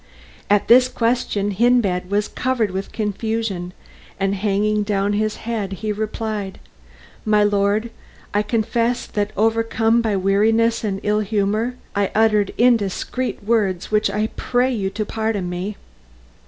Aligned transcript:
At 0.49 0.67
this 0.67 0.87
question 0.87 1.51
Hindbad 1.51 2.09
was 2.09 2.27
covered 2.27 2.71
with 2.71 2.91
confusion, 2.91 3.71
and 4.19 4.33
hanging 4.33 4.81
down 4.81 5.13
his 5.13 5.35
head, 5.45 5.77
replied, 5.83 6.57
"My 7.23 7.43
lord, 7.43 7.91
I 8.33 8.41
confess 8.41 9.05
that, 9.05 9.29
overcome 9.37 10.01
by 10.01 10.15
weariness 10.15 10.83
and 10.83 11.01
ill 11.03 11.19
humour, 11.19 11.75
I 11.95 12.09
uttered 12.15 12.51
indiscreet 12.57 13.43
words, 13.43 13.91
which 13.91 14.09
I 14.09 14.29
pray 14.35 14.73
you 14.73 14.89
to 14.89 15.05
pardon 15.05 15.47
me." 15.47 15.77